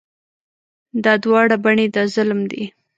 دا 1.03 1.13
دواړه 1.23 1.55
بڼې 1.63 1.85
د 1.95 1.97
ظلم 2.13 2.39
دي. 2.51 2.63